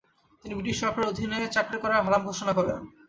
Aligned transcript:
তিনি 0.45 0.53
ব্রিটিশ 0.55 0.75
সরকারের 0.81 1.09
অধীনে 1.11 1.39
চাকরি 1.55 1.77
করা 1.79 1.95
হারাম 1.97 2.21
ঘোষণা 2.29 2.53
করেন। 2.57 2.77